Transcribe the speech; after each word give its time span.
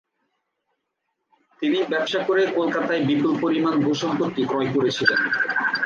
তিনি 1.61 1.79
ব্যবসা 1.83 2.19
করে 2.23 2.43
কলকাতায় 2.55 3.03
বিপুল 3.05 3.33
পরিমাণ 3.41 3.73
ভূ-সম্পত্তি 3.81 4.41
ক্রয় 4.45 4.69
করেছিলেন। 4.73 5.19